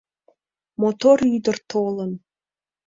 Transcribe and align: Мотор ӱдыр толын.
Мотор 0.81 1.17
ӱдыр 1.35 1.57
толын. 1.71 2.11